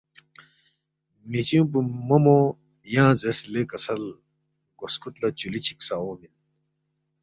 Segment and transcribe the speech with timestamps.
[1.29, 2.39] میچونگ پی مومو
[2.93, 4.03] ینگ زیرس لے کسل
[4.77, 6.33] گو سکوت لا چولی چک سا اونگمن۔